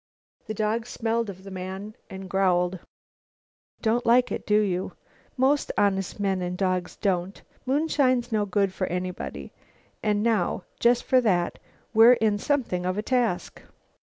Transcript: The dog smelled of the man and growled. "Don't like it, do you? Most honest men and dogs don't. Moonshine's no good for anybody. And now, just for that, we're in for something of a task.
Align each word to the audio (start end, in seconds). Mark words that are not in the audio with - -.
The 0.47 0.55
dog 0.55 0.87
smelled 0.87 1.29
of 1.29 1.43
the 1.43 1.51
man 1.51 1.93
and 2.09 2.27
growled. 2.27 2.79
"Don't 3.83 4.03
like 4.03 4.31
it, 4.31 4.47
do 4.47 4.59
you? 4.59 4.93
Most 5.37 5.71
honest 5.77 6.19
men 6.19 6.41
and 6.41 6.57
dogs 6.57 6.95
don't. 6.95 7.39
Moonshine's 7.67 8.31
no 8.31 8.47
good 8.47 8.73
for 8.73 8.87
anybody. 8.87 9.53
And 10.01 10.23
now, 10.23 10.63
just 10.79 11.03
for 11.03 11.21
that, 11.21 11.59
we're 11.93 12.13
in 12.13 12.39
for 12.39 12.45
something 12.45 12.83
of 12.83 12.97
a 12.97 13.03
task. 13.03 13.61